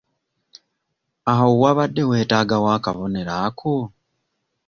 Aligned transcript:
Awo 1.31 1.49
wabadde 1.61 2.03
weetaagawo 2.09 2.67
akabonero 2.77 3.33
ako? 3.47 3.75